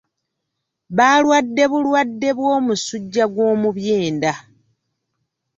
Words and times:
Baalwadde 0.97 1.63
bulwadde 1.71 2.29
bw'omusujja 2.37 3.23
gw'omubyenda. 3.33 4.31